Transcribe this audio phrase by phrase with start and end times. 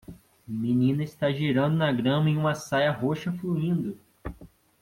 [0.47, 3.99] Menina está girando na grama em uma saia roxa fluindo